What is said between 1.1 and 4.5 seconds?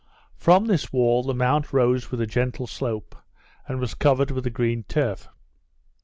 the mount rose with a gentle slope, and was covered with a